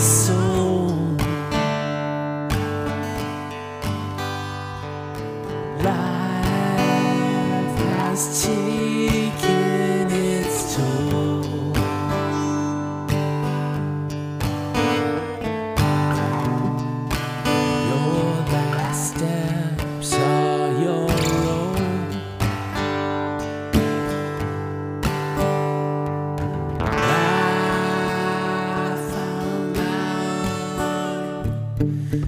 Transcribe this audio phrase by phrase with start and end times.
[0.00, 1.16] soul.
[5.82, 8.69] Life has changed.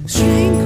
[0.06, 0.61] String